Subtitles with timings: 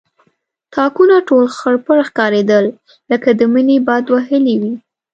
[0.75, 2.65] تاکونه ټول خړپړ ښکارېدل
[3.11, 4.73] لکه د مني باد وهلي وي.